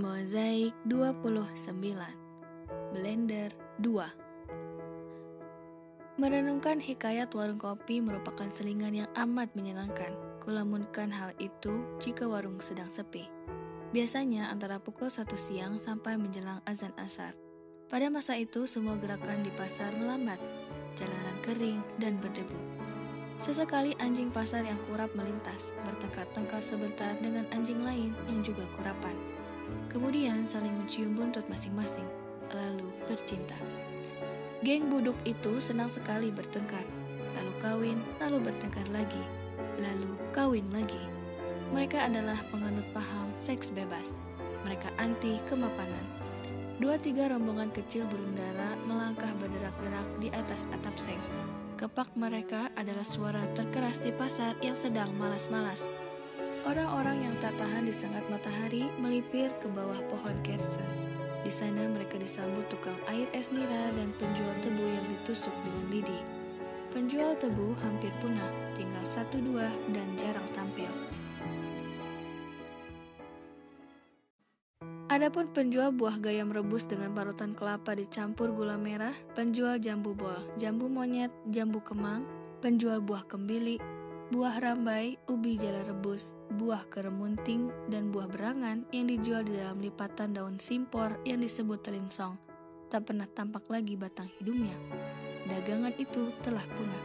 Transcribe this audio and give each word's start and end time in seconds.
Mozaik 0.00 0.72
29 0.88 1.52
Blender 2.96 3.52
2 3.76 6.16
Merenungkan 6.16 6.80
hikayat 6.80 7.28
warung 7.36 7.60
kopi 7.60 8.00
merupakan 8.00 8.48
selingan 8.48 9.04
yang 9.04 9.10
amat 9.12 9.52
menyenangkan. 9.52 10.16
Kulamunkan 10.40 11.12
hal 11.12 11.36
itu 11.36 11.84
jika 12.00 12.24
warung 12.24 12.56
sedang 12.64 12.88
sepi. 12.88 13.28
Biasanya 13.92 14.48
antara 14.48 14.80
pukul 14.80 15.12
1 15.12 15.28
siang 15.36 15.76
sampai 15.76 16.16
menjelang 16.16 16.64
azan 16.64 16.96
asar. 16.96 17.36
Pada 17.92 18.08
masa 18.08 18.40
itu 18.40 18.64
semua 18.64 18.96
gerakan 18.96 19.44
di 19.44 19.52
pasar 19.52 19.92
melambat, 20.00 20.40
jalanan 20.96 21.36
kering 21.44 21.84
dan 22.00 22.16
berdebu. 22.16 22.56
Sesekali 23.36 23.92
anjing 24.00 24.32
pasar 24.32 24.64
yang 24.64 24.80
kurap 24.88 25.12
melintas, 25.12 25.76
bertengkar-tengkar 25.84 26.64
sebentar 26.64 27.12
dengan 27.20 27.44
anjing 27.52 27.84
lain 27.84 28.16
yang 28.32 28.40
juga 28.40 28.64
kurapan. 28.80 29.41
Kemudian 29.92 30.48
saling 30.48 30.72
mencium 30.72 31.12
buntut 31.12 31.44
masing-masing, 31.52 32.08
lalu 32.56 32.88
bercinta. 33.04 33.56
Geng 34.64 34.88
buduk 34.88 35.16
itu 35.28 35.60
senang 35.60 35.92
sekali 35.92 36.32
bertengkar, 36.32 36.84
lalu 37.36 37.52
kawin, 37.60 37.98
lalu 38.16 38.40
bertengkar 38.40 38.88
lagi, 38.88 39.20
lalu 39.76 40.16
kawin 40.32 40.64
lagi. 40.72 41.00
Mereka 41.76 42.08
adalah 42.08 42.40
penganut 42.48 42.84
paham 42.96 43.28
seks 43.36 43.68
bebas. 43.68 44.16
Mereka 44.64 44.88
anti 44.96 45.40
kemapanan. 45.48 46.04
Dua 46.80 46.96
tiga 46.96 47.28
rombongan 47.28 47.68
kecil 47.70 48.08
burung 48.08 48.32
dara 48.32 48.74
melangkah 48.88 49.30
berderak-derak 49.38 50.08
di 50.18 50.28
atas 50.32 50.64
atap 50.72 50.96
seng. 50.96 51.20
Kepak 51.76 52.14
mereka 52.14 52.70
adalah 52.78 53.02
suara 53.02 53.42
terkeras 53.58 53.98
di 53.98 54.14
pasar 54.14 54.54
yang 54.62 54.78
sedang 54.78 55.10
malas-malas. 55.18 55.90
Orang-orang 56.62 57.26
yang 57.26 57.34
tak 57.42 57.58
tahan 57.58 57.90
disengat 57.90 58.22
matahari 58.30 58.86
melipir 59.02 59.50
ke 59.58 59.66
bawah 59.66 59.98
pohon 60.06 60.36
kersen. 60.46 60.86
Di 61.42 61.50
sana 61.50 61.90
mereka 61.90 62.14
disambut 62.22 62.70
tukang 62.70 62.94
air 63.10 63.26
es 63.34 63.50
nira 63.50 63.90
dan 63.90 64.14
penjual 64.14 64.54
tebu 64.62 64.86
yang 64.86 65.06
ditusuk 65.10 65.50
dengan 65.66 65.86
lidi. 65.90 66.20
Penjual 66.94 67.34
tebu 67.34 67.74
hampir 67.82 68.14
punah, 68.22 68.46
tinggal 68.78 69.02
satu 69.02 69.42
dua 69.42 69.66
dan 69.90 70.06
jarang 70.22 70.46
tampil. 70.54 70.92
Adapun 75.10 75.50
penjual 75.50 75.90
buah 75.90 76.22
gayam 76.22 76.54
rebus 76.54 76.86
dengan 76.86 77.10
parutan 77.10 77.58
kelapa 77.58 77.98
dicampur 77.98 78.54
gula 78.54 78.78
merah, 78.78 79.12
penjual 79.34 79.82
jambu 79.82 80.14
bol, 80.14 80.40
jambu 80.62 80.86
monyet, 80.86 81.34
jambu 81.50 81.82
kemang, 81.82 82.22
penjual 82.62 83.02
buah 83.02 83.26
kembili, 83.26 83.82
buah 84.32 84.56
rambai, 84.62 85.20
ubi 85.28 85.60
jala 85.60 85.84
rebus, 85.84 86.32
buah 86.54 86.86
keremunting, 86.92 87.72
dan 87.88 88.12
buah 88.12 88.28
berangan 88.28 88.84
yang 88.92 89.08
dijual 89.08 89.42
di 89.42 89.56
dalam 89.56 89.80
lipatan 89.80 90.36
daun 90.36 90.60
simpor 90.60 91.16
yang 91.24 91.40
disebut 91.40 91.80
telinsong. 91.80 92.36
Tak 92.92 93.08
pernah 93.08 93.24
tampak 93.24 93.66
lagi 93.72 93.96
batang 93.96 94.28
hidungnya. 94.36 94.76
Dagangan 95.48 95.96
itu 95.96 96.30
telah 96.44 96.62
punah. 96.76 97.04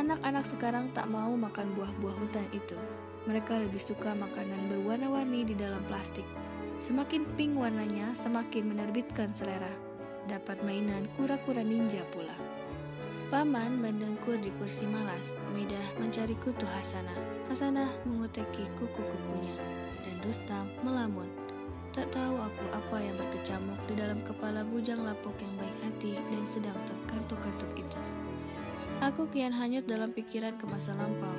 Anak-anak 0.00 0.48
sekarang 0.48 0.88
tak 0.96 1.10
mau 1.12 1.36
makan 1.36 1.76
buah-buah 1.76 2.16
hutan 2.16 2.48
itu. 2.56 2.78
Mereka 3.28 3.60
lebih 3.60 3.82
suka 3.82 4.16
makanan 4.16 4.72
berwarna-warni 4.72 5.44
di 5.44 5.52
dalam 5.52 5.84
plastik. 5.84 6.24
Semakin 6.80 7.28
pink 7.36 7.60
warnanya, 7.60 8.16
semakin 8.16 8.72
menerbitkan 8.72 9.36
selera. 9.36 9.68
Dapat 10.24 10.64
mainan 10.64 11.04
kura-kura 11.18 11.60
ninja 11.60 12.00
pula. 12.08 12.32
Paman 13.30 13.78
mendengkur 13.78 14.42
di 14.42 14.50
kursi 14.58 14.90
malas, 14.90 15.38
Midah 15.54 15.86
mencari 16.02 16.34
kutu 16.42 16.66
Hasanah. 16.66 17.14
Hasanah 17.46 17.86
menguteki 18.02 18.66
kuku-kukunya, 18.74 19.54
dan 20.02 20.18
Rustam 20.26 20.66
melamun. 20.82 21.30
Tak 21.94 22.10
tahu 22.10 22.34
aku 22.42 22.64
apa 22.74 22.96
yang 22.98 23.14
berkecamuk 23.14 23.78
di 23.86 23.94
dalam 23.94 24.18
kepala 24.26 24.66
bujang 24.66 25.06
lapuk 25.06 25.38
yang 25.38 25.54
baik 25.62 25.78
hati 25.78 26.18
dan 26.18 26.42
sedang 26.42 26.74
terkantuk-kantuk 26.90 27.70
itu. 27.78 28.02
Aku 28.98 29.30
kian 29.30 29.54
hanyut 29.54 29.86
dalam 29.86 30.10
pikiran 30.10 30.58
ke 30.58 30.66
masa 30.66 30.90
lampau. 30.98 31.38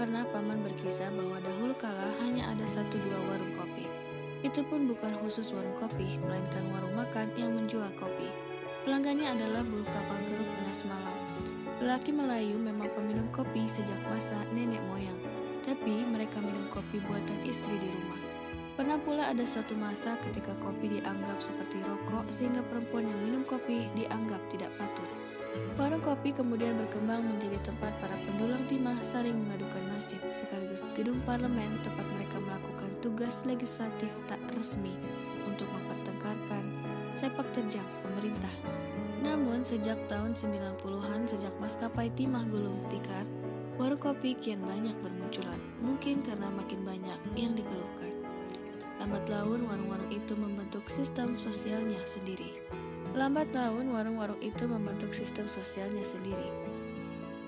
Pernah 0.00 0.24
paman 0.32 0.64
berkisah 0.64 1.12
bahwa 1.12 1.36
dahulu 1.44 1.76
kala 1.76 2.16
hanya 2.24 2.48
ada 2.48 2.64
satu 2.64 2.96
dua 2.96 3.20
warung 3.28 3.52
kopi. 3.60 3.84
Itu 4.40 4.64
pun 4.64 4.88
bukan 4.88 5.12
khusus 5.20 5.52
warung 5.52 5.76
kopi, 5.76 6.16
melainkan 6.16 6.64
warung 6.72 6.96
makan 6.96 7.28
yang 7.36 7.52
menjual 7.52 7.92
kopi. 8.00 8.32
Pelanggannya 8.88 9.36
adalah 9.36 9.60
buruh 9.68 9.84
kapal 9.92 10.16
keruk 10.32 10.48
tengah 10.56 10.76
semalam. 10.76 11.15
Lelaki 11.76 12.08
Melayu 12.08 12.56
memang 12.56 12.88
peminum 12.96 13.28
kopi 13.36 13.68
sejak 13.68 14.00
masa 14.08 14.32
nenek 14.56 14.80
moyang, 14.88 15.20
tapi 15.60 16.08
mereka 16.08 16.40
minum 16.40 16.64
kopi 16.72 17.04
buatan 17.04 17.36
istri 17.44 17.76
di 17.76 17.88
rumah. 17.92 18.16
Pernah 18.80 18.96
pula 19.04 19.28
ada 19.28 19.44
suatu 19.44 19.76
masa 19.76 20.16
ketika 20.24 20.56
kopi 20.64 20.96
dianggap 20.96 21.36
seperti 21.36 21.84
rokok 21.84 22.32
sehingga 22.32 22.64
perempuan 22.72 23.04
yang 23.04 23.20
minum 23.28 23.42
kopi 23.44 23.92
dianggap 23.92 24.40
tidak 24.48 24.72
patut. 24.80 25.04
Warung 25.76 26.00
kopi 26.00 26.32
kemudian 26.32 26.80
berkembang 26.80 27.28
menjadi 27.28 27.60
tempat 27.68 27.92
para 28.00 28.16
pendulang 28.24 28.64
timah 28.72 28.96
saling 29.04 29.36
mengadukan 29.36 29.84
nasib 29.92 30.20
sekaligus 30.32 30.80
gedung 30.96 31.20
parlemen 31.28 31.76
tempat 31.84 32.08
mereka 32.16 32.40
melakukan 32.40 32.88
tugas 33.04 33.44
legislatif 33.44 34.08
tak 34.24 34.40
resmi 34.56 34.96
untuk 35.44 35.68
mempertengkarkan 35.68 36.64
sepak 37.12 37.44
terjang 37.52 37.84
pemerintah. 38.00 38.85
Namun 39.26 39.66
sejak 39.66 39.98
tahun 40.06 40.38
90-an 40.38 41.26
sejak 41.26 41.50
maskapai 41.58 42.14
timah 42.14 42.46
gulung 42.46 42.78
tikar, 42.86 43.26
warung 43.74 43.98
kopi 43.98 44.38
kian 44.38 44.62
banyak 44.62 44.94
bermunculan, 45.02 45.58
mungkin 45.82 46.22
karena 46.22 46.46
makin 46.54 46.86
banyak 46.86 47.18
yang 47.34 47.58
dikeluhkan. 47.58 48.14
Lambat 49.02 49.26
laun 49.26 49.66
warung-warung 49.66 50.14
itu 50.14 50.38
membentuk 50.38 50.86
sistem 50.86 51.34
sosialnya 51.34 51.98
sendiri. 52.06 52.54
Lambat 53.18 53.50
laun 53.50 53.90
warung-warung 53.90 54.38
itu 54.38 54.64
membentuk 54.70 55.10
sistem 55.10 55.50
sosialnya 55.50 56.06
sendiri. 56.06 56.48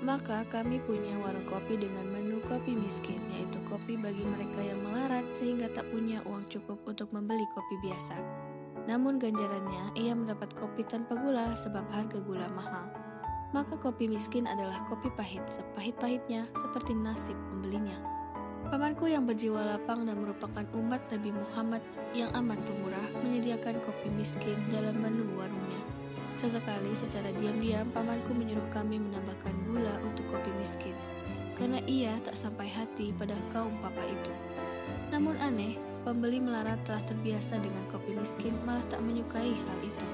Maka 0.03 0.47
kami 0.51 0.79
punya 0.83 1.15
warung 1.19 1.43
kopi 1.47 1.75
dengan 1.75 2.07
menu 2.11 2.39
kopi 2.47 2.75
miskin, 2.75 3.19
yaitu 3.35 3.59
kopi 3.67 3.99
bagi 3.99 4.23
mereka 4.23 4.61
yang 4.63 4.79
melarat 4.83 5.27
sehingga 5.35 5.67
tak 5.75 5.87
punya 5.91 6.23
uang 6.27 6.47
cukup 6.47 6.79
untuk 6.87 7.11
membeli 7.11 7.43
kopi 7.55 7.75
biasa. 7.83 8.38
Namun 8.89 9.21
ganjarannya, 9.21 9.93
ia 10.01 10.17
mendapat 10.17 10.57
kopi 10.57 10.81
tanpa 10.89 11.13
gula 11.21 11.53
sebab 11.53 11.85
harga 11.93 12.25
gula 12.25 12.49
mahal. 12.57 12.89
Maka 13.53 13.77
kopi 13.77 14.09
miskin 14.09 14.49
adalah 14.49 14.81
kopi 14.89 15.13
pahit, 15.13 15.45
sepahit-pahitnya 15.45 16.49
seperti 16.57 16.97
nasib 16.97 17.37
pembelinya. 17.53 18.01
Pamanku 18.69 19.09
yang 19.09 19.29
berjiwa 19.29 19.77
lapang 19.77 20.05
dan 20.09 20.21
merupakan 20.21 20.65
umat 20.77 21.05
Nabi 21.09 21.31
Muhammad 21.33 21.81
yang 22.13 22.29
amat 22.37 22.61
pemurah 22.65 23.09
menyediakan 23.25 23.81
kopi 23.81 24.09
miskin 24.13 24.57
dalam 24.73 24.97
menu 25.01 25.37
warungnya. 25.37 25.81
Sesekali 26.37 26.93
secara 26.93 27.33
diam-diam 27.37 27.89
pamanku 27.93 28.37
menyuruh 28.37 28.69
kami 28.73 29.01
menambahkan 29.01 29.53
gula 29.69 29.97
untuk 30.05 30.29
kopi 30.29 30.53
miskin, 30.61 30.93
karena 31.59 31.83
ia 31.91 32.15
tak 32.23 32.39
sampai 32.39 32.71
hati 32.71 33.11
pada 33.13 33.35
kaum 33.51 33.75
papa 33.83 34.01
itu. 34.07 34.33
Namun 35.11 35.35
aneh, 35.43 35.77
pembeli 36.07 36.39
melarat 36.39 36.79
telah 36.87 37.03
terbiasa 37.05 37.59
dengan 37.59 37.83
kopi 37.91 38.15
miskin 38.15 38.55
malah 38.63 38.87
tak 38.87 39.03
menyukai 39.03 39.53
hal 39.53 39.79
itu. 39.83 40.07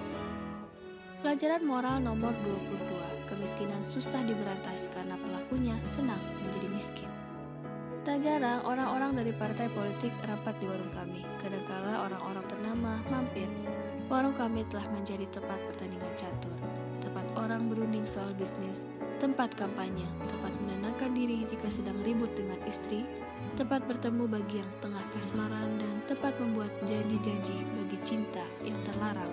Pelajaran 1.20 1.64
moral 1.64 2.04
nomor 2.04 2.32
22, 2.44 3.28
kemiskinan 3.28 3.80
susah 3.84 4.20
diberantas 4.24 4.88
karena 4.92 5.16
pelakunya 5.20 5.76
senang 5.84 6.20
menjadi 6.44 6.68
miskin. 6.72 7.10
Tak 8.04 8.20
jarang 8.20 8.60
orang-orang 8.68 9.16
dari 9.16 9.32
partai 9.32 9.72
politik 9.72 10.12
rapat 10.28 10.52
di 10.60 10.68
warung 10.68 10.92
kami. 10.92 11.24
Kadangkala 11.40 12.04
orang-orang 12.04 12.44
ternama 12.44 13.00
mampir. 13.08 13.48
Warung 14.12 14.36
kami 14.36 14.68
telah 14.68 14.84
menjadi 14.92 15.24
tempat 15.32 15.56
pertandingan 15.72 16.12
catur, 16.12 16.52
tempat 17.00 17.24
orang 17.40 17.72
berunding 17.72 18.04
soal 18.04 18.28
bisnis, 18.36 18.84
tempat 19.24 19.56
kampanye, 19.56 20.04
tempat 20.28 20.52
menenangkan 20.60 21.16
diri 21.16 21.48
jika 21.48 21.72
sedang 21.72 21.96
ribut 22.04 22.28
dengan 22.36 22.60
istri, 22.68 23.08
tempat 23.56 23.80
bertemu 23.88 24.28
bagi 24.28 24.60
yang 24.60 24.68
tengah 24.84 25.00
kasmaran, 25.16 25.80
dan 25.80 25.94
tempat 26.04 26.36
membuat 26.36 26.68
janji-janji 26.84 27.64
bagi 27.72 27.96
cinta 28.04 28.44
yang 28.60 28.76
terlarang. 28.84 29.32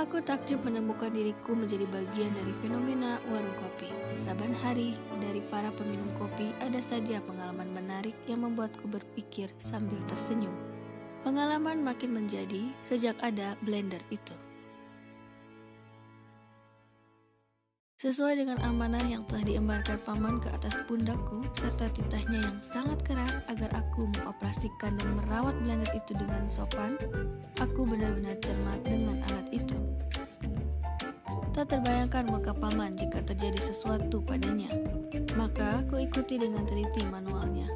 Aku 0.00 0.24
takjub 0.24 0.64
menemukan 0.64 1.12
diriku 1.12 1.52
menjadi 1.52 1.84
bagian 1.92 2.32
dari 2.32 2.56
fenomena 2.64 3.20
warung 3.28 3.52
kopi. 3.60 3.92
Saban 4.16 4.56
hari, 4.56 4.96
dari 5.20 5.44
para 5.44 5.68
peminum 5.76 6.08
kopi 6.16 6.48
ada 6.64 6.80
saja 6.80 7.20
pengalaman 7.20 7.68
menarik 7.68 8.16
yang 8.24 8.48
membuatku 8.48 8.88
berpikir 8.88 9.52
sambil 9.60 10.00
tersenyum. 10.08 10.56
Pengalaman 11.20 11.84
makin 11.84 12.16
menjadi 12.16 12.72
sejak 12.88 13.20
ada 13.20 13.60
blender 13.60 14.00
itu. 14.08 14.32
Sesuai 18.02 18.34
dengan 18.34 18.58
amanah 18.66 19.06
yang 19.06 19.22
telah 19.30 19.46
diembarkan 19.46 19.94
paman 20.02 20.42
ke 20.42 20.50
atas 20.50 20.82
pundakku, 20.90 21.46
serta 21.54 21.86
titahnya 21.94 22.42
yang 22.42 22.58
sangat 22.58 22.98
keras 23.06 23.38
agar 23.46 23.70
aku 23.78 24.10
mengoperasikan 24.10 24.98
dan 24.98 25.22
merawat 25.22 25.54
blender 25.62 25.86
itu 25.94 26.10
dengan 26.18 26.50
sopan, 26.50 26.98
aku 27.62 27.86
benar-benar 27.86 28.34
cermat 28.42 28.82
dengan 28.82 29.22
alat 29.30 29.46
itu. 29.54 29.78
Tak 31.54 31.70
terbayangkan 31.70 32.26
murka 32.26 32.50
paman 32.50 32.98
jika 32.98 33.22
terjadi 33.22 33.70
sesuatu 33.70 34.18
padanya. 34.18 34.74
Maka 35.38 35.86
aku 35.86 36.02
ikuti 36.02 36.42
dengan 36.42 36.66
teliti 36.66 37.06
manualnya. 37.06 37.70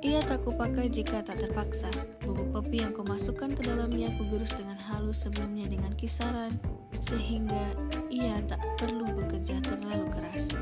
Ia 0.00 0.24
tak 0.24 0.48
kupakai 0.48 0.88
jika 0.88 1.20
tak 1.20 1.44
terpaksa. 1.44 1.92
Bubuk 2.24 2.56
kopi 2.56 2.80
yang 2.80 2.96
kau 2.96 3.04
masukkan 3.04 3.52
ke 3.52 3.60
dalamnya 3.68 4.16
kugerus 4.16 4.56
dengan 4.56 4.80
halus 4.80 5.28
sebelumnya 5.28 5.68
dengan 5.68 5.92
kisaran, 5.92 6.56
sehingga 7.00 7.72
ia 8.12 8.42
tak 8.44 8.60
perlu 8.76 9.08
bekerja 9.16 9.62
terlalu 9.64 10.06
keras. 10.12 10.52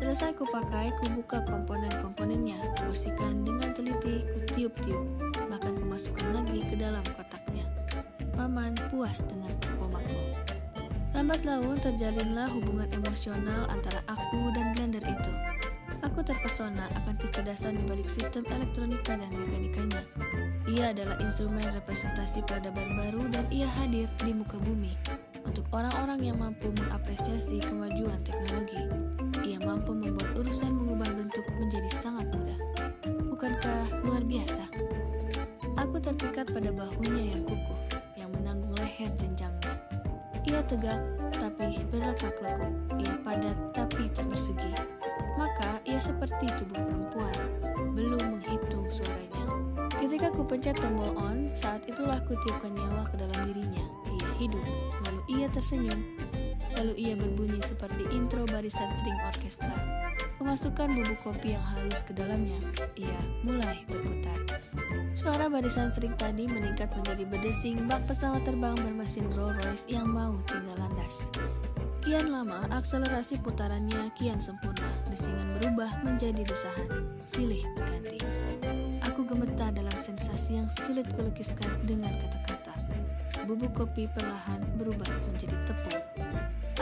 Selesai 0.00 0.32
kupakai, 0.38 0.94
kubuka 1.02 1.44
komponen-komponennya, 1.44 2.56
bersihkan 2.86 3.44
dengan 3.44 3.74
teliti, 3.74 4.24
kutiup-tiup, 4.32 5.04
bahkan 5.50 5.74
kumasukkan 5.76 6.26
lagi 6.32 6.64
ke 6.64 6.78
dalam 6.78 7.04
kotaknya. 7.12 7.66
Paman 8.32 8.72
puas 8.88 9.20
dengan 9.26 9.52
performaku. 9.60 10.20
Lambat 11.16 11.48
laun 11.48 11.80
terjalinlah 11.80 12.52
hubungan 12.52 12.88
emosional 12.92 13.64
antara 13.72 14.04
aku 14.04 14.52
dan 14.52 14.76
blender 14.76 15.00
itu. 15.00 15.32
Aku 16.04 16.20
terpesona 16.20 16.86
akan 17.02 17.16
kecerdasan 17.16 17.80
di 17.80 17.82
balik 17.88 18.08
sistem 18.12 18.44
elektronika 18.52 19.16
dan 19.16 19.32
mekanikanya. 19.32 20.04
Ia 20.68 20.92
adalah 20.92 21.16
instrumen 21.24 21.64
representasi 21.72 22.44
peradaban 22.44 23.00
baru 23.00 23.22
dan 23.32 23.48
ia 23.48 23.66
hadir 23.80 24.12
di 24.20 24.36
muka 24.36 24.60
bumi 24.60 24.92
untuk 25.46 25.64
orang-orang 25.70 26.20
yang 26.20 26.36
mampu 26.36 26.68
mengapresiasi 26.74 27.62
kemajuan 27.62 28.18
teknologi. 28.26 28.82
Ia 29.46 29.62
mampu 29.62 29.94
membuat 29.94 30.34
urusan 30.34 30.74
mengubah 30.74 31.10
bentuk 31.14 31.46
menjadi 31.56 31.90
sangat 31.94 32.26
mudah. 32.34 32.60
Bukankah 33.30 34.02
luar 34.02 34.26
biasa? 34.26 34.66
Aku 35.78 36.02
terpikat 36.02 36.50
pada 36.50 36.74
bahunya 36.74 37.38
yang 37.38 37.42
kukuh, 37.46 37.80
yang 38.18 38.30
menanggung 38.34 38.74
leher 38.74 39.08
jenjangnya. 39.14 39.78
Ia 40.42 40.60
tegak, 40.66 40.98
tapi 41.38 41.80
berlekak-lekuk. 41.88 42.74
Ia 42.98 43.14
padat, 43.22 43.56
tapi 43.70 44.10
tak 44.10 44.26
bersegi 44.26 44.74
maka 45.36 45.78
ia 45.84 46.00
seperti 46.00 46.48
tubuh 46.56 46.80
perempuan, 46.80 47.36
belum 47.92 48.40
menghitung 48.40 48.88
suaranya. 48.88 49.44
Ketika 49.96 50.32
ku 50.32 50.42
pencet 50.48 50.76
tombol 50.80 51.12
on, 51.16 51.52
saat 51.52 51.84
itulah 51.84 52.16
ku 52.24 52.32
tiupkan 52.40 52.72
nyawa 52.72 53.04
ke 53.12 53.20
dalam 53.20 53.40
dirinya. 53.44 53.84
Hidup, 54.36 54.64
lalu 55.00 55.20
ia 55.40 55.48
tersenyum, 55.48 56.00
lalu 56.76 56.92
ia 57.00 57.14
berbunyi 57.16 57.60
seperti 57.64 58.04
intro 58.12 58.44
barisan 58.44 58.92
string 59.00 59.20
orkestra. 59.24 59.72
Memasukkan 60.36 60.92
bubuk 60.92 61.20
kopi 61.24 61.56
yang 61.56 61.64
halus 61.64 62.04
ke 62.04 62.12
dalamnya, 62.12 62.60
ia 63.00 63.16
mulai 63.40 63.80
berputar. 63.88 64.36
Suara 65.16 65.48
barisan 65.48 65.88
string 65.88 66.12
tadi 66.20 66.44
meningkat 66.44 66.92
menjadi 66.92 67.24
berdesing 67.24 67.88
bak 67.88 68.04
pesawat 68.04 68.44
terbang 68.44 68.76
bermesin 68.76 69.24
Rolls 69.32 69.56
Royce 69.64 69.88
yang 69.88 70.12
mau 70.12 70.36
tinggal 70.44 70.76
landas. 70.76 71.32
Kian 72.04 72.30
lama, 72.30 72.62
akselerasi 72.70 73.42
putarannya 73.42 74.14
kian 74.14 74.38
sempurna. 74.38 74.86
Desingan 75.10 75.58
berubah 75.58 75.90
menjadi 76.06 76.46
desahan. 76.46 77.02
Silih 77.26 77.66
berganti. 77.74 78.22
Aku 79.10 79.26
gemetar 79.26 79.74
dalam 79.74 79.96
sensasi 79.98 80.60
yang 80.60 80.70
sulit 80.70 81.08
kulukiskan 81.18 81.66
dengan 81.82 82.14
kata-kata. 82.14 82.85
Bubuk 83.46 83.78
kopi 83.78 84.10
perlahan 84.10 84.58
berubah 84.74 85.06
menjadi 85.30 85.54
tepung. 85.70 86.02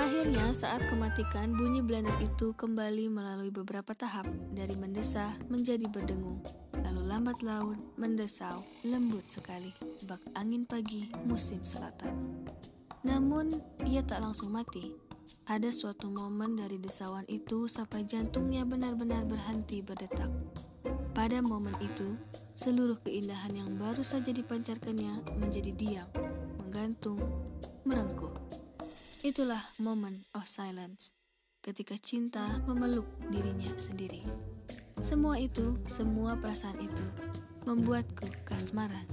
Akhirnya, 0.00 0.48
saat 0.56 0.80
kematikan, 0.88 1.52
bunyi 1.52 1.84
blender 1.84 2.16
itu 2.24 2.56
kembali 2.56 3.12
melalui 3.12 3.52
beberapa 3.52 3.92
tahap, 3.92 4.24
dari 4.56 4.72
mendesah 4.72 5.36
menjadi 5.52 5.84
berdengung, 5.92 6.40
lalu 6.80 7.04
lambat 7.04 7.44
laun, 7.44 7.76
mendesau, 8.00 8.64
lembut 8.80 9.28
sekali, 9.28 9.76
bak 10.08 10.24
angin 10.40 10.64
pagi 10.64 11.12
musim 11.28 11.60
selatan. 11.68 12.16
Namun, 13.04 13.60
ia 13.84 14.00
tak 14.00 14.24
langsung 14.24 14.48
mati. 14.56 14.96
Ada 15.44 15.68
suatu 15.68 16.08
momen 16.08 16.56
dari 16.56 16.80
desauan 16.80 17.28
itu 17.28 17.68
sampai 17.68 18.08
jantungnya 18.08 18.64
benar-benar 18.64 19.28
berhenti 19.28 19.84
berdetak. 19.84 20.32
Pada 21.12 21.44
momen 21.44 21.76
itu, 21.84 22.16
seluruh 22.56 22.96
keindahan 23.04 23.52
yang 23.52 23.70
baru 23.76 24.00
saja 24.00 24.32
dipancarkannya 24.32 25.38
menjadi 25.38 25.70
diam, 25.76 26.08
menggantung, 26.74 27.22
merengkuh. 27.86 28.34
Itulah 29.22 29.62
moment 29.78 30.26
of 30.34 30.42
silence, 30.42 31.14
ketika 31.62 31.94
cinta 32.02 32.58
memeluk 32.66 33.06
dirinya 33.30 33.70
sendiri. 33.78 34.26
Semua 34.98 35.38
itu, 35.38 35.78
semua 35.86 36.34
perasaan 36.34 36.74
itu, 36.82 37.06
membuatku 37.62 38.26
kasmaran. 38.42 39.06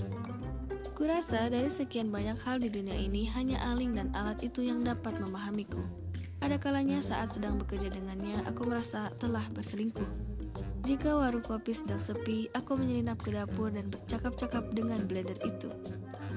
Kurasa 0.97 1.53
dari 1.53 1.69
sekian 1.69 2.09
banyak 2.09 2.41
hal 2.41 2.57
di 2.57 2.73
dunia 2.73 2.97
ini, 2.97 3.29
hanya 3.29 3.61
aling 3.69 3.93
dan 3.93 4.09
alat 4.17 4.41
itu 4.41 4.65
yang 4.65 4.81
dapat 4.81 5.21
memahamiku. 5.21 5.85
Ada 6.41 6.57
kalanya 6.57 6.97
saat 6.97 7.29
sedang 7.29 7.61
bekerja 7.61 7.93
dengannya, 7.93 8.41
aku 8.49 8.65
merasa 8.65 9.13
telah 9.21 9.45
berselingkuh. 9.53 10.09
Jika 10.81 11.13
warung 11.13 11.45
kopi 11.45 11.77
sedang 11.77 12.01
sepi, 12.01 12.49
aku 12.57 12.73
menyelinap 12.73 13.21
ke 13.21 13.29
dapur 13.29 13.69
dan 13.69 13.85
bercakap-cakap 13.85 14.73
dengan 14.73 15.05
blender 15.05 15.37
itu. 15.45 15.69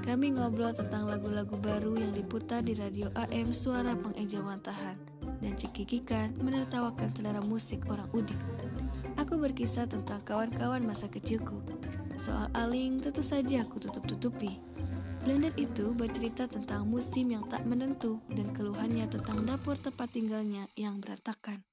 Kami 0.04 0.36
ngobrol 0.36 0.76
tentang 0.76 1.08
lagu-lagu 1.08 1.56
baru 1.56 1.96
yang 1.96 2.12
diputar 2.12 2.60
di 2.60 2.76
radio 2.76 3.08
AM 3.16 3.56
suara 3.56 3.96
pengejawantahan 3.96 5.00
dan 5.40 5.52
cekikikan 5.56 6.36
menertawakan 6.44 7.08
selera 7.16 7.40
musik 7.40 7.88
orang 7.88 8.04
udik. 8.12 8.36
Aku 9.16 9.40
berkisah 9.40 9.88
tentang 9.88 10.20
kawan-kawan 10.28 10.84
masa 10.84 11.08
kecilku. 11.08 11.64
Soal 12.20 12.52
aling 12.52 13.00
tentu 13.00 13.24
saja 13.24 13.64
aku 13.64 13.80
tutup-tutupi. 13.80 14.60
Blender 15.24 15.56
itu 15.56 15.96
bercerita 15.96 16.44
tentang 16.44 16.84
musim 16.84 17.32
yang 17.32 17.48
tak 17.48 17.64
menentu 17.64 18.20
dan 18.28 18.52
keluhannya 18.52 19.08
tentang 19.08 19.40
dapur 19.48 19.72
tempat 19.80 20.12
tinggalnya 20.12 20.68
yang 20.76 21.00
berantakan. 21.00 21.64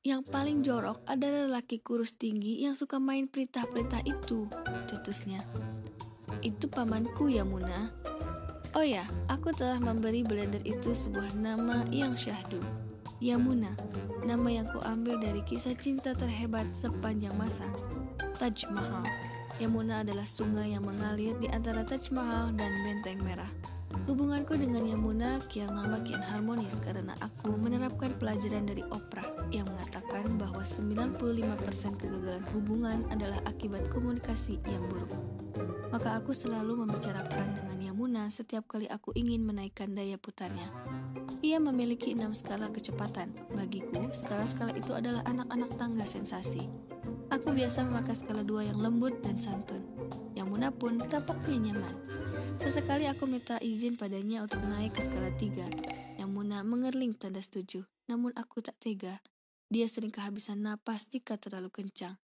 Yang 0.00 0.32
paling 0.32 0.64
jorok 0.64 1.04
adalah 1.04 1.44
lelaki 1.44 1.84
kurus 1.84 2.16
tinggi 2.16 2.64
yang 2.64 2.72
suka 2.72 2.96
main 2.96 3.28
perintah-perintah 3.28 4.00
itu, 4.08 4.48
cetusnya. 4.88 5.44
Itu 6.44 6.68
pamanku 6.68 7.32
ya 7.32 7.42
Muna. 7.42 8.04
Oh 8.74 8.82
ya, 8.82 9.06
aku 9.30 9.54
telah 9.54 9.78
memberi 9.78 10.26
blender 10.26 10.58
itu 10.66 10.92
sebuah 10.92 11.38
nama 11.38 11.86
yang 11.94 12.18
syahdu. 12.18 12.58
Yamuna, 13.22 13.70
nama 14.26 14.50
yang 14.50 14.66
kuambil 14.66 15.22
dari 15.22 15.46
kisah 15.46 15.78
cinta 15.78 16.10
terhebat 16.10 16.66
sepanjang 16.74 17.30
masa, 17.38 17.62
Taj 18.34 18.66
Mahal. 18.74 19.06
Yamuna 19.62 20.02
adalah 20.02 20.26
sungai 20.26 20.74
yang 20.74 20.82
mengalir 20.82 21.38
di 21.38 21.46
antara 21.54 21.86
Taj 21.86 22.10
Mahal 22.10 22.50
dan 22.58 22.74
Benteng 22.82 23.22
Merah. 23.22 23.46
Hubunganku 24.10 24.58
dengan 24.58 24.82
Yamuna 24.82 25.38
kian 25.46 25.70
lama 25.70 26.02
kian 26.02 26.18
harmonis 26.18 26.82
karena 26.82 27.14
aku 27.22 27.54
menerapkan 27.54 28.10
pelajaran 28.18 28.66
dari 28.66 28.82
Oprah 28.90 29.48
yang 29.54 29.70
mengatakan 29.70 30.34
bahwa 30.34 30.66
95% 30.66 32.02
kegagalan 32.02 32.42
hubungan 32.50 33.06
adalah 33.14 33.38
akibat 33.46 33.86
komunikasi 33.86 34.58
yang 34.66 34.82
buruk. 34.90 35.14
Maka 35.94 36.18
aku 36.18 36.34
selalu 36.34 36.82
membicarakan 36.82 37.54
dengan 37.54 37.78
Yamuna 37.78 38.26
setiap 38.26 38.66
kali 38.66 38.90
aku 38.90 39.14
ingin 39.14 39.46
menaikkan 39.46 39.94
daya 39.94 40.18
putarnya. 40.18 40.66
Ia 41.38 41.62
memiliki 41.62 42.18
enam 42.18 42.34
skala 42.34 42.66
kecepatan. 42.74 43.30
Bagiku, 43.54 44.10
skala-skala 44.10 44.74
itu 44.74 44.90
adalah 44.90 45.22
anak-anak 45.22 45.70
tangga 45.78 46.02
sensasi. 46.02 46.66
Aku 47.30 47.54
biasa 47.54 47.86
memakai 47.86 48.18
skala 48.18 48.42
dua 48.42 48.66
yang 48.66 48.82
lembut 48.82 49.22
dan 49.22 49.38
santun. 49.38 49.86
Yang 50.34 50.50
Muna 50.50 50.74
pun 50.74 50.98
tampaknya 50.98 51.70
nyaman. 51.70 51.94
Sesekali 52.58 53.06
aku 53.06 53.30
minta 53.30 53.62
izin 53.62 53.94
padanya 53.94 54.42
untuk 54.42 54.66
naik 54.66 54.98
ke 54.98 55.06
skala 55.06 55.30
tiga. 55.38 55.70
Yang 56.18 56.30
Muna 56.34 56.66
mengerling 56.66 57.14
tanda 57.14 57.38
setuju. 57.38 57.86
Namun 58.10 58.34
aku 58.34 58.66
tak 58.66 58.74
tega. 58.82 59.22
Dia 59.70 59.86
sering 59.86 60.10
kehabisan 60.10 60.58
napas 60.58 61.06
jika 61.06 61.38
terlalu 61.38 61.70
kencang. 61.70 62.18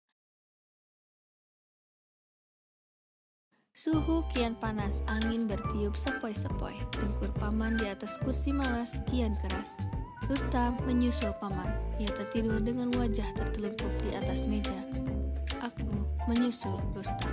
Suhu 3.79 4.27
kian 4.35 4.59
panas, 4.59 5.07
angin 5.07 5.47
bertiup 5.47 5.95
sepoi-sepoi. 5.95 6.75
Dengkur 6.99 7.31
paman 7.39 7.79
di 7.79 7.87
atas 7.87 8.19
kursi 8.19 8.51
malas 8.51 8.99
kian 9.07 9.39
keras. 9.39 9.79
Rustam 10.27 10.75
menyusul 10.83 11.31
paman. 11.39 11.79
Ia 12.03 12.11
tertidur 12.11 12.59
dengan 12.59 12.91
wajah 12.99 13.31
tertelungkup 13.39 13.93
di 14.03 14.19
atas 14.19 14.51
meja. 14.51 14.75
Aku 15.63 15.95
menyusul 16.27 16.75
Rustam. 16.91 17.31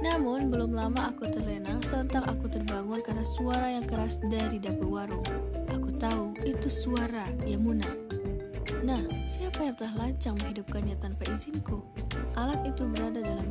Namun 0.00 0.48
belum 0.48 0.72
lama 0.72 1.12
aku 1.12 1.28
terlena, 1.28 1.76
sontak 1.84 2.24
aku 2.24 2.48
terbangun 2.48 3.04
karena 3.04 3.20
suara 3.36 3.76
yang 3.76 3.84
keras 3.84 4.16
dari 4.32 4.56
dapur 4.56 4.96
warung. 4.96 5.28
Aku 5.76 5.92
tahu 5.92 6.32
itu 6.48 6.72
suara 6.72 7.28
Yamuna. 7.44 8.06
Nah, 8.80 9.02
siapa 9.28 9.60
yang 9.66 9.76
telah 9.76 10.08
lancang 10.08 10.40
menghidupkannya 10.40 10.96
tanpa 10.96 11.26
izinku? 11.28 11.82
Alat 12.38 12.62
itu 12.64 12.86
berada 12.86 13.18
dalam 13.18 13.45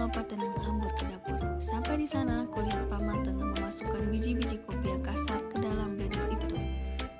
melompat 0.00 0.32
dan 0.32 0.40
menghambur 0.40 0.88
ke 0.96 1.04
dapur. 1.12 1.36
Sampai 1.60 2.00
di 2.00 2.08
sana, 2.08 2.48
kulihat 2.48 2.88
paman 2.88 3.20
tengah 3.20 3.52
memasukkan 3.52 4.08
biji-biji 4.08 4.56
kopi 4.64 4.96
yang 4.96 5.04
kasar 5.04 5.44
ke 5.52 5.60
dalam 5.60 5.92
blender 5.92 6.24
itu. 6.32 6.56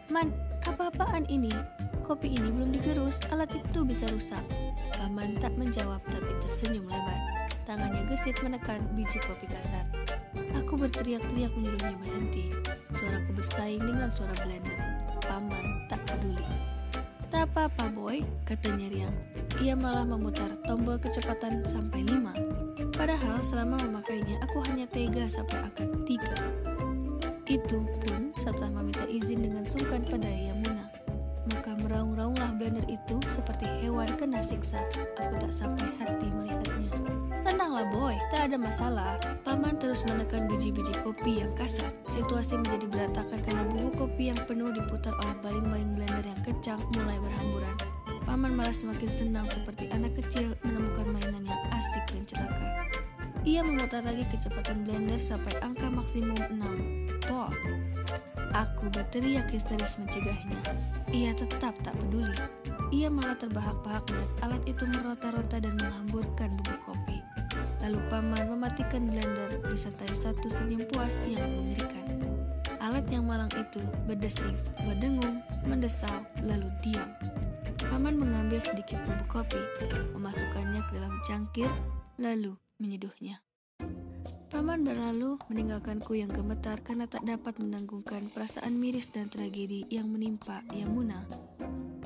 Man, 0.09 0.33
apa-apaan 0.65 1.29
ini? 1.29 1.53
Kopi 2.01 2.41
ini 2.41 2.49
belum 2.49 2.73
digerus, 2.73 3.21
alat 3.29 3.53
itu 3.53 3.85
bisa 3.85 4.09
rusak. 4.09 4.41
Paman 4.97 5.37
tak 5.45 5.53
menjawab 5.61 6.01
tapi 6.09 6.33
tersenyum 6.41 6.89
lebar. 6.89 7.21
Tangannya 7.69 8.01
gesit 8.09 8.41
menekan 8.41 8.81
biji 8.97 9.21
kopi 9.29 9.45
kasar. 9.45 9.85
Aku 10.65 10.81
berteriak-teriak 10.81 11.53
menyuruhnya 11.61 12.01
berhenti. 12.01 12.49
Suaraku 12.97 13.37
bersaing 13.37 13.85
dengan 13.85 14.09
suara 14.09 14.33
blender. 14.41 14.81
Paman 15.29 15.85
tak 15.93 16.01
peduli. 16.09 16.49
Tak 17.31 17.47
apa-apa 17.55 17.95
boy, 17.95 18.27
katanya 18.43 18.91
Riang. 18.91 19.17
Ia 19.63 19.79
malah 19.79 20.03
memutar 20.03 20.51
tombol 20.67 20.99
kecepatan 20.99 21.63
sampai 21.63 22.03
5. 22.03 22.91
Padahal 22.99 23.39
selama 23.39 23.79
memakainya 23.87 24.43
aku 24.43 24.59
hanya 24.67 24.83
tega 24.91 25.31
sampai 25.31 25.63
angka 25.63 25.87
3. 26.11 27.47
Itu 27.47 27.87
pun 28.03 28.35
setelah 28.35 28.83
meminta 28.83 29.07
izin 29.07 29.47
dengan 29.47 29.63
sungkan 29.63 30.03
pada 30.11 30.27
Yamuna. 30.27 30.91
Maka 31.47 31.79
meraung-raunglah 31.79 32.51
blender 32.59 32.83
itu 32.91 33.23
seperti 33.31 33.67
hewan 33.79 34.11
kena 34.19 34.43
siksa. 34.43 34.83
Aku 35.15 35.35
tak 35.39 35.55
sampai 35.55 35.87
hati 36.03 36.35
melihatnya. 36.35 37.10
Boy, 37.89 38.13
tak 38.29 38.53
ada 38.53 38.61
masalah. 38.61 39.17
Paman 39.41 39.81
terus 39.81 40.05
menekan 40.05 40.45
biji-biji 40.45 40.93
kopi 41.01 41.41
yang 41.41 41.49
kasar. 41.57 41.89
Situasi 42.13 42.61
menjadi 42.61 42.85
berantakan 42.93 43.41
karena 43.41 43.65
bubuk 43.73 43.97
kopi 43.97 44.29
yang 44.29 44.41
penuh 44.45 44.69
diputar 44.69 45.17
oleh 45.17 45.33
baling-baling 45.41 45.97
blender 45.97 46.25
yang 46.29 46.41
kencang 46.45 46.77
mulai 46.93 47.17
berhamburan. 47.17 47.77
Paman 48.29 48.53
malah 48.53 48.77
semakin 48.77 49.09
senang 49.09 49.49
seperti 49.49 49.89
anak 49.97 50.13
kecil 50.13 50.53
menemukan 50.61 51.09
mainan 51.09 51.41
yang 51.41 51.63
asik 51.73 52.05
dan 52.13 52.23
celaka. 52.29 52.69
Ia 53.49 53.65
memutar 53.65 54.05
lagi 54.05 54.29
kecepatan 54.29 54.85
blender 54.85 55.17
sampai 55.17 55.57
angka 55.65 55.89
maksimum 55.89 56.37
6. 56.37 57.25
Pol. 57.25 57.49
Aku 58.53 58.93
berteriak 58.93 59.49
histeris 59.49 59.97
mencegahnya. 59.97 60.61
Ia 61.17 61.33
tetap 61.33 61.73
tak 61.81 61.97
peduli. 61.97 62.37
Ia 62.93 63.09
malah 63.09 63.41
terbahak-bahak 63.41 64.05
melihat 64.13 64.33
alat 64.45 64.63
itu 64.69 64.85
merota-rota 64.85 65.57
dan 65.57 65.73
menghamburkan 65.81 66.53
bubuk 66.61 66.81
kopi. 66.85 67.19
Lalu 67.81 67.99
paman 68.13 68.45
mematikan 68.49 69.09
blender 69.09 69.61
disertai 69.73 70.13
satu 70.13 70.53
senyum 70.53 70.85
puas 70.89 71.17
yang 71.25 71.49
mengerikan. 71.49 72.07
Alat 72.81 73.05
yang 73.13 73.29
malang 73.29 73.53
itu 73.57 73.81
berdesing, 74.09 74.57
berdengung, 74.85 75.41
mendesau, 75.69 76.25
lalu 76.45 76.69
diam. 76.85 77.09
Paman 77.89 78.17
mengambil 78.17 78.61
sedikit 78.61 79.01
bubuk 79.05 79.29
kopi, 79.41 79.61
memasukkannya 80.17 80.81
ke 80.89 80.93
dalam 80.97 81.15
cangkir, 81.25 81.71
lalu 82.21 82.57
menyeduhnya. 82.81 83.41
Paman 84.51 84.83
berlalu 84.83 85.39
meninggalkanku 85.47 86.19
yang 86.19 86.29
gemetar 86.29 86.83
karena 86.83 87.07
tak 87.07 87.23
dapat 87.23 87.63
menanggungkan 87.63 88.29
perasaan 88.35 88.77
miris 88.77 89.07
dan 89.09 89.31
tragedi 89.31 89.87
yang 89.89 90.11
menimpa 90.11 90.67
Yamuna. 90.75 91.23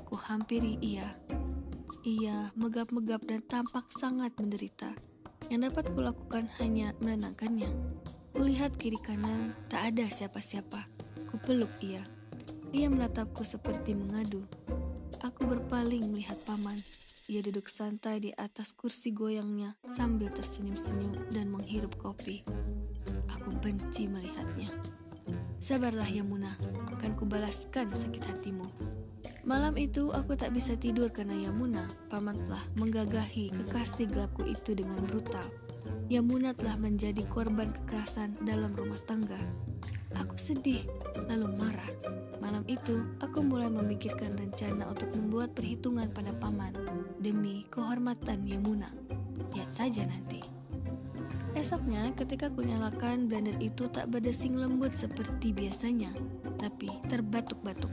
Ku 0.04 0.14
hampiri 0.14 0.76
ia. 0.85 1.16
Ia 2.04 2.52
megap-megap 2.52 3.25
dan 3.25 3.40
tampak 3.49 3.88
sangat 3.97 4.37
menderita. 4.37 4.93
Yang 5.52 5.72
dapat 5.72 5.84
kulakukan 5.92 6.48
hanya 6.60 6.96
menenangkannya. 7.04 7.68
Kulihat 8.34 8.80
kiri 8.80 8.98
kanan, 8.98 9.54
tak 9.70 9.94
ada 9.94 10.08
siapa-siapa. 10.08 10.88
Ku 11.30 11.36
peluk 11.38 11.70
ia. 11.84 12.02
Ia 12.74 12.90
menatapku 12.90 13.46
seperti 13.46 13.94
mengadu. 13.94 14.42
Aku 15.22 15.46
berpaling 15.46 16.10
melihat 16.10 16.36
paman. 16.42 16.76
Ia 17.30 17.40
duduk 17.40 17.72
santai 17.72 18.20
di 18.20 18.30
atas 18.36 18.76
kursi 18.76 19.14
goyangnya 19.14 19.78
sambil 19.88 20.28
tersenyum-senyum 20.34 21.32
dan 21.32 21.48
menghirup 21.48 21.96
kopi. 21.96 22.44
Aku 23.32 23.54
benci 23.64 24.04
melihatnya. 24.04 24.68
Sabarlah 25.56 26.10
Yamuna, 26.12 26.52
akan 26.92 27.16
kubalaskan 27.16 27.88
sakit 27.96 28.22
hatimu. 28.28 28.68
Malam 29.44 29.76
itu 29.76 30.08
aku 30.08 30.32
tak 30.40 30.56
bisa 30.56 30.72
tidur 30.72 31.12
karena 31.12 31.36
Yamuna, 31.36 31.84
paman 32.08 32.40
telah 32.48 32.64
menggagahi 32.80 33.52
kekasih 33.52 34.08
gelapku 34.08 34.40
itu 34.48 34.72
dengan 34.72 34.96
brutal. 35.04 35.44
Yamuna 36.08 36.56
telah 36.56 36.80
menjadi 36.80 37.20
korban 37.28 37.68
kekerasan 37.68 38.40
dalam 38.40 38.72
rumah 38.72 38.96
tangga. 39.04 39.36
Aku 40.16 40.40
sedih, 40.40 40.88
lalu 41.28 41.60
marah. 41.60 41.92
Malam 42.40 42.64
itu, 42.72 43.04
aku 43.20 43.44
mulai 43.44 43.68
memikirkan 43.68 44.32
rencana 44.32 44.88
untuk 44.88 45.12
membuat 45.12 45.52
perhitungan 45.52 46.08
pada 46.08 46.32
paman 46.40 46.72
demi 47.20 47.68
kehormatan 47.68 48.48
Yamuna. 48.48 48.88
Lihat 49.52 49.68
saja 49.68 50.08
nanti. 50.08 50.40
Esoknya, 51.52 52.16
ketika 52.16 52.48
kunyalakan 52.48 53.28
blender 53.28 53.60
itu 53.60 53.92
tak 53.92 54.08
berdesing 54.08 54.56
lembut 54.56 54.96
seperti 54.96 55.52
biasanya, 55.52 56.16
tapi 56.56 56.88
terbatuk-batuk. 57.12 57.92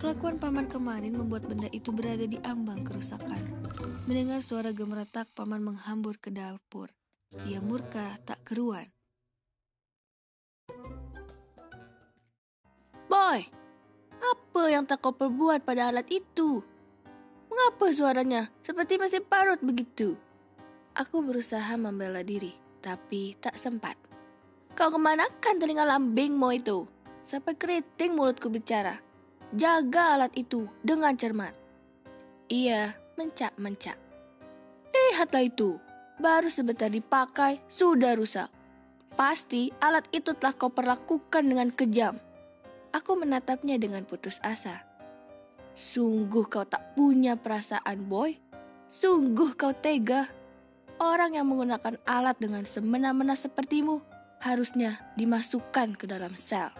Kelakuan 0.00 0.40
paman 0.40 0.64
kemarin 0.64 1.12
membuat 1.12 1.44
benda 1.44 1.68
itu 1.76 1.92
berada 1.92 2.24
di 2.24 2.40
ambang 2.40 2.80
kerusakan. 2.80 3.36
Mendengar 4.08 4.40
suara 4.40 4.72
gemeretak, 4.72 5.28
paman 5.36 5.60
menghambur 5.60 6.16
ke 6.16 6.32
dapur. 6.32 6.88
Dia 7.44 7.60
murka 7.60 8.16
tak 8.24 8.40
keruan. 8.40 8.88
Boy, 13.12 13.44
apa 14.24 14.62
yang 14.72 14.88
tak 14.88 15.04
kau 15.04 15.12
perbuat 15.12 15.68
pada 15.68 15.92
alat 15.92 16.08
itu? 16.08 16.64
Mengapa 17.52 17.92
suaranya 17.92 18.48
seperti 18.64 18.96
mesin 18.96 19.20
parut 19.28 19.60
begitu? 19.60 20.16
Aku 20.96 21.20
berusaha 21.20 21.76
membela 21.76 22.24
diri, 22.24 22.56
tapi 22.80 23.36
tak 23.36 23.60
sempat. 23.60 24.00
Kau 24.72 24.88
kemanakan 24.88 25.60
telinga 25.60 25.84
lambingmu 25.84 26.56
itu? 26.56 26.88
Sampai 27.20 27.52
keriting 27.52 28.16
mulutku 28.16 28.48
bicara. 28.48 29.09
Jaga 29.50 30.14
alat 30.14 30.30
itu 30.38 30.70
dengan 30.86 31.18
cermat. 31.18 31.50
Ia 32.46 32.94
mencak-mencak. 33.18 33.98
Lihatlah 34.94 35.42
itu, 35.42 35.74
baru 36.22 36.46
sebentar 36.46 36.86
dipakai 36.86 37.58
sudah 37.66 38.14
rusak. 38.14 38.46
Pasti 39.18 39.74
alat 39.82 40.06
itu 40.14 40.38
telah 40.38 40.54
kau 40.54 40.70
perlakukan 40.70 41.42
dengan 41.42 41.66
kejam. 41.74 42.14
Aku 42.94 43.18
menatapnya 43.18 43.74
dengan 43.74 44.06
putus 44.06 44.38
asa. 44.46 44.86
Sungguh 45.74 46.46
kau 46.46 46.62
tak 46.62 46.94
punya 46.94 47.34
perasaan, 47.34 48.06
boy. 48.06 48.38
Sungguh 48.86 49.58
kau 49.58 49.74
tega. 49.74 50.30
Orang 51.02 51.34
yang 51.34 51.50
menggunakan 51.50 51.98
alat 52.06 52.38
dengan 52.38 52.62
semena-mena 52.62 53.34
sepertimu 53.34 53.98
harusnya 54.40 55.02
dimasukkan 55.18 55.98
ke 55.98 56.06
dalam 56.06 56.38
sel. 56.38 56.70